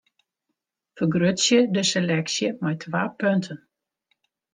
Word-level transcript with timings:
Fergrutsje 0.95 1.59
de 1.75 1.81
seleksje 1.91 2.49
mei 2.61 2.75
twa 2.81 3.03
punten. 3.19 3.59